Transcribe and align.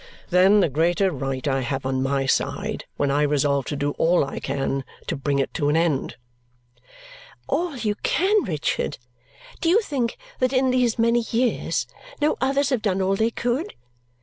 Then 0.31 0.61
the 0.61 0.67
greater 0.69 1.11
right 1.11 1.47
I 1.47 1.61
have 1.61 1.85
on 1.85 2.01
my 2.01 2.25
side 2.25 2.85
when 2.97 3.11
I 3.11 3.21
resolve 3.21 3.65
to 3.65 3.75
do 3.75 3.91
all 3.99 4.25
I 4.25 4.39
can 4.39 4.83
to 5.05 5.15
bring 5.15 5.37
it 5.37 5.53
to 5.53 5.69
an 5.69 5.77
end." 5.77 6.15
"All 7.47 7.77
you 7.77 7.93
can, 8.01 8.43
Richard! 8.45 8.97
Do 9.59 9.69
you 9.69 9.79
think 9.81 10.17
that 10.39 10.53
in 10.53 10.71
these 10.71 10.97
many 10.97 11.23
years 11.29 11.85
no 12.19 12.35
others 12.41 12.71
have 12.71 12.81
done 12.81 12.99
all 12.99 13.15
they 13.15 13.29
could? 13.29 13.75